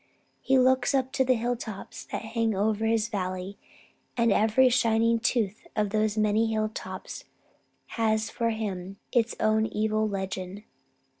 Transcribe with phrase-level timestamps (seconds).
[0.41, 3.59] He looks up to the hill tops that hang over his valley,
[4.17, 7.25] and every shining tooth of those many hill tops
[7.85, 10.63] has for him its own evil legend.